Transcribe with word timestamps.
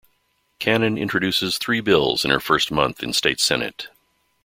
Cannon 0.57 0.97
introduces 0.97 1.59
three 1.59 1.79
bills 1.79 2.25
in 2.25 2.31
her 2.31 2.39
first 2.39 2.71
month 2.71 3.03
in 3.03 3.13
state 3.13 3.39
senate. 3.39 3.87